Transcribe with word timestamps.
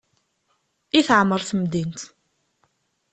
I 0.97 1.01
teɛmer 1.07 1.41
temdint. 1.49 1.99